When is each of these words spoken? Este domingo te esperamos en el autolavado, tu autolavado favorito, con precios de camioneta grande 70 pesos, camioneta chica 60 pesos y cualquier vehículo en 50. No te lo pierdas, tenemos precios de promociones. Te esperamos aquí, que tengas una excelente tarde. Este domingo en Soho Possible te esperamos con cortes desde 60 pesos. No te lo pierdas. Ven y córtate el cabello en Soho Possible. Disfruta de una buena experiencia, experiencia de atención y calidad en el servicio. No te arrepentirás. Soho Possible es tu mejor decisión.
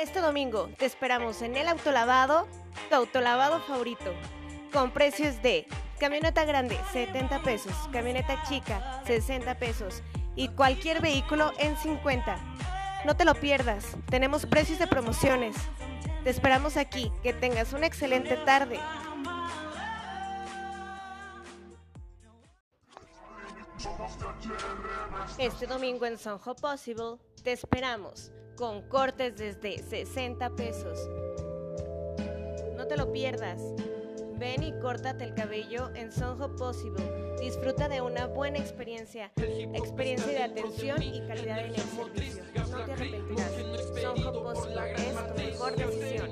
Este 0.00 0.20
domingo 0.20 0.70
te 0.78 0.86
esperamos 0.86 1.42
en 1.42 1.56
el 1.58 1.68
autolavado, 1.68 2.48
tu 2.88 2.94
autolavado 2.94 3.60
favorito, 3.60 4.14
con 4.72 4.92
precios 4.92 5.42
de 5.42 5.66
camioneta 5.98 6.46
grande 6.46 6.78
70 6.94 7.42
pesos, 7.42 7.74
camioneta 7.92 8.42
chica 8.48 9.02
60 9.04 9.58
pesos 9.58 10.02
y 10.36 10.48
cualquier 10.48 11.02
vehículo 11.02 11.52
en 11.58 11.76
50. 11.76 12.38
No 13.04 13.14
te 13.14 13.26
lo 13.26 13.34
pierdas, 13.34 13.94
tenemos 14.08 14.46
precios 14.46 14.78
de 14.78 14.86
promociones. 14.86 15.54
Te 16.24 16.30
esperamos 16.30 16.78
aquí, 16.78 17.12
que 17.22 17.34
tengas 17.34 17.74
una 17.74 17.84
excelente 17.84 18.38
tarde. 18.38 18.80
Este 25.38 25.66
domingo 25.66 26.06
en 26.06 26.18
Soho 26.18 26.54
Possible 26.54 27.16
te 27.42 27.52
esperamos 27.52 28.30
con 28.56 28.82
cortes 28.88 29.36
desde 29.36 29.82
60 29.82 30.50
pesos. 30.50 30.98
No 32.76 32.86
te 32.86 32.96
lo 32.96 33.12
pierdas. 33.12 33.60
Ven 34.38 34.62
y 34.62 34.72
córtate 34.80 35.24
el 35.24 35.34
cabello 35.34 35.90
en 35.94 36.12
Soho 36.12 36.54
Possible. 36.56 37.02
Disfruta 37.40 37.88
de 37.88 38.00
una 38.00 38.26
buena 38.26 38.58
experiencia, 38.58 39.32
experiencia 39.36 40.28
de 40.28 40.42
atención 40.42 41.02
y 41.02 41.20
calidad 41.26 41.66
en 41.66 41.74
el 41.74 41.80
servicio. 41.80 42.44
No 42.70 42.84
te 42.84 42.92
arrepentirás. 42.92 43.52
Soho 44.00 44.42
Possible 44.42 44.92
es 44.94 45.26
tu 45.26 45.34
mejor 45.34 45.76
decisión. 45.76 46.30